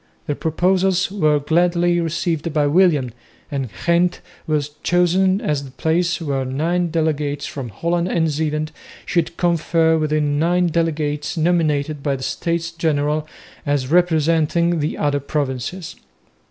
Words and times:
The 0.25 0.33
proposals 0.33 1.11
were 1.11 1.37
gladly 1.37 1.99
received 2.01 2.51
by 2.51 2.65
William, 2.65 3.11
and 3.51 3.69
Ghent 3.85 4.19
was 4.47 4.69
chosen 4.81 5.39
as 5.39 5.63
the 5.63 5.69
place 5.69 6.19
where 6.19 6.43
nine 6.43 6.89
delegates 6.89 7.45
from 7.45 7.69
Holland 7.69 8.07
and 8.07 8.27
Zeeland 8.27 8.71
should 9.05 9.37
confer 9.37 9.99
with 9.99 10.11
nine 10.11 10.65
delegates 10.69 11.37
nominated 11.37 12.01
by 12.01 12.15
the 12.15 12.23
States 12.23 12.71
General 12.71 13.27
as 13.63 13.91
representing 13.91 14.79
the 14.79 14.97
other 14.97 15.19
provinces. 15.19 15.95